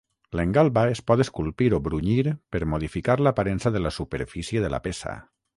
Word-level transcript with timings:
L'engalba 0.37 0.85
es 0.93 1.01
pot 1.11 1.21
esculpir 1.25 1.67
o 1.79 1.81
brunyir 1.89 2.33
per 2.55 2.63
modificar 2.73 3.19
l'aparença 3.27 3.77
de 3.77 3.85
la 3.89 3.93
superfície 4.01 4.65
de 4.65 4.77
la 4.77 4.85
peça. 4.91 5.19